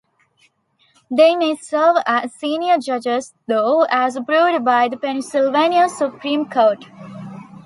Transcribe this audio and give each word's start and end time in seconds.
They 1.11 1.35
may 1.35 1.55
serve 1.55 1.97
as 2.07 2.33
Senior 2.33 2.79
Judges 2.79 3.35
though, 3.45 3.83
as 3.91 4.15
approved 4.15 4.65
by 4.65 4.87
the 4.87 4.97
Pennsylvania 4.97 5.89
Supreme 5.89 6.49
Court. 6.49 6.85